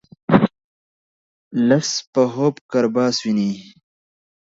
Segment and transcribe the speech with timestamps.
[1.67, 3.51] لڅ په خوب کرباس ويني.